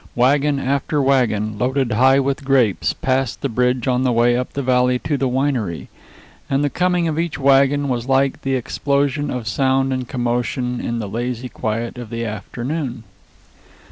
Wagon 0.15 0.57
after 0.57 0.99
wagon, 0.99 1.59
loaded 1.59 1.91
high 1.91 2.19
with 2.19 2.43
grapes, 2.43 2.91
passed 2.91 3.41
the 3.41 3.49
bridge 3.49 3.87
on 3.87 4.01
the 4.01 4.11
way 4.11 4.35
up 4.35 4.53
the 4.53 4.63
valley 4.63 4.97
to 4.97 5.15
the 5.15 5.27
winery, 5.29 5.89
and 6.49 6.63
the 6.63 6.71
coming 6.71 7.07
of 7.07 7.19
each 7.19 7.37
wagon 7.37 7.87
was 7.87 8.09
like 8.09 8.41
the 8.41 8.55
explosion 8.55 9.29
of 9.29 9.47
sound 9.47 9.93
and 9.93 10.07
commotion 10.07 10.79
in 10.81 10.97
the 10.97 11.07
lazy 11.07 11.49
quiet 11.49 11.99
of 11.99 12.09
the 12.09 12.25
afternoon. 12.25 13.03